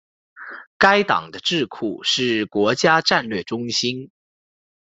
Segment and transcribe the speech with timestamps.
[0.79, 4.09] 该党的智库是国家战略中心。